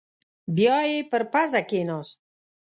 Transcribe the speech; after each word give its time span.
بيايې 0.55 0.99
پر 1.11 1.21
پزه 1.31 1.61
کېناست. 1.69 2.19